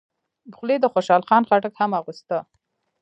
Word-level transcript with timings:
خولۍ 0.57 0.77
د 0.81 0.85
خوشحال 0.93 1.23
خان 1.27 1.43
خټک 1.49 1.73
هم 1.79 1.91
اغوسته. 1.99 2.37